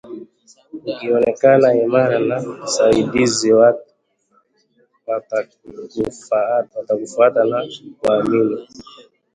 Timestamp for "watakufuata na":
6.89-7.65